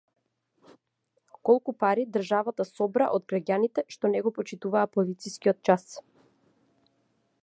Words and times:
Колку 1.49 1.75
пари 1.83 2.05
државата 2.15 2.65
собра 2.69 3.09
од 3.17 3.27
граѓаните 3.33 3.85
што 3.97 4.13
не 4.15 4.23
го 4.29 4.33
почитуваа 4.39 4.87
полицискиот 4.97 5.61
час 5.71 5.87